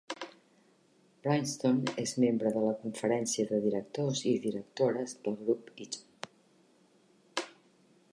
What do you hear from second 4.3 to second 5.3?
i directores i